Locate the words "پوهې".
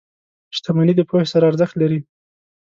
1.09-1.25